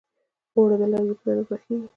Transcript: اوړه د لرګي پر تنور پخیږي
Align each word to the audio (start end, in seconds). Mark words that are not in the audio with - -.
اوړه 0.55 0.75
د 0.81 0.83
لرګي 0.91 1.13
پر 1.19 1.23
تنور 1.25 1.45
پخیږي 1.49 1.87